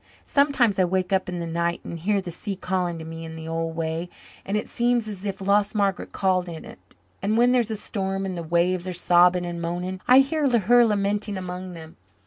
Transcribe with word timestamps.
Sometimes 0.25 0.79
I 0.79 0.83
wake 0.85 1.13
up 1.13 1.29
in 1.29 1.37
the 1.37 1.45
night 1.45 1.79
and 1.83 1.99
hear 1.99 2.21
the 2.21 2.31
sea 2.31 2.55
calling 2.55 2.97
to 2.97 3.05
me 3.05 3.23
in 3.23 3.35
the 3.35 3.47
old 3.47 3.75
way 3.75 4.09
and 4.43 4.57
it 4.57 4.67
seems 4.67 5.07
as 5.07 5.27
if 5.27 5.39
lost 5.41 5.75
Margaret 5.75 6.11
called 6.11 6.49
in 6.49 6.65
it. 6.65 6.79
And 7.21 7.37
when 7.37 7.51
there's 7.51 7.69
a 7.69 7.75
storm 7.75 8.25
and 8.25 8.35
the 8.35 8.41
waves 8.41 8.87
are 8.87 8.93
sobbing 8.93 9.45
and 9.45 9.61
moaning 9.61 10.01
I 10.07 10.21
hear 10.21 10.49
her 10.57 10.85
lamenting 10.87 11.37
among 11.37 11.73
them. 11.73 11.97